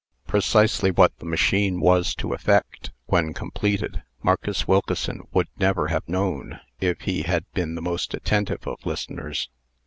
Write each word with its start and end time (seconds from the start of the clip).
Precisely 0.25 0.89
what 0.89 1.15
the 1.19 1.27
machine 1.27 1.79
was 1.79 2.15
to 2.15 2.33
effect, 2.33 2.89
when 3.05 3.33
completed, 3.35 4.01
Marcus 4.23 4.67
Wilkeson 4.67 5.21
would 5.31 5.47
never 5.59 5.89
have 5.89 6.09
known, 6.09 6.59
if 6.79 7.01
he 7.01 7.21
had 7.21 7.45
been 7.53 7.75
the 7.75 7.83
most 7.83 8.15
attentive 8.15 8.65
of 8.65 8.83
listeners. 8.83 9.49